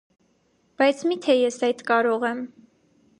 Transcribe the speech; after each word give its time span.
բայց 0.81 1.03
մի՞թե 1.11 1.35
ես 1.39 1.59
այդ 1.69 1.83
կարող 1.91 2.27
եմ… 2.33 2.43